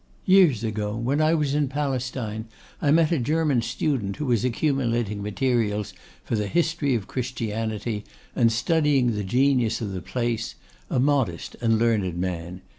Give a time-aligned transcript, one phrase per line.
[0.25, 2.45] Years ago, when I was In Palestine,
[2.81, 5.93] I met a German student who was accumulating materials
[6.23, 8.03] for the History of Christianity,
[8.35, 10.55] and studying the genius of the place;
[10.89, 12.61] a modest and learned man.